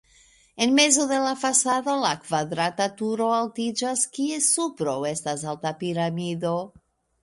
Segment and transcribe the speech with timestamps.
[0.65, 6.61] En mezo de la fasado la kvadrata turo altiĝas, kies supro estas alta piramido.